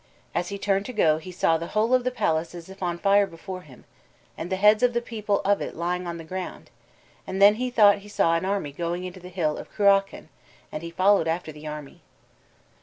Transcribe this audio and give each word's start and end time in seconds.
As 0.33 0.49
he 0.49 0.57
turned 0.57 0.87
to 0.87 0.93
go 0.93 1.19
he 1.19 1.31
saw 1.31 1.59
"the 1.59 1.67
whole 1.77 1.93
of 1.93 2.03
the 2.03 2.09
palace 2.09 2.55
as 2.55 2.69
if 2.69 2.81
on 2.81 2.97
fire 2.97 3.27
before 3.27 3.61
him, 3.61 3.83
and 4.35 4.49
the 4.51 4.55
heads 4.55 4.81
of 4.81 4.93
the 4.93 4.99
people 5.01 5.41
of 5.45 5.61
it 5.61 5.75
lying 5.75 6.07
on 6.07 6.17
the 6.17 6.23
ground, 6.23 6.71
and 7.27 7.39
then 7.39 7.53
he 7.61 7.69
thought 7.69 7.99
he 7.99 8.09
saw 8.09 8.33
an 8.33 8.43
army 8.43 8.71
going 8.71 9.03
into 9.03 9.19
the 9.19 9.29
hill 9.29 9.59
of 9.59 9.71
Cruachan, 9.71 10.29
and 10.71 10.81
he 10.81 10.89
followed 10.89 11.27
after 11.27 11.51
the 11.51 11.67
army." 11.67 12.01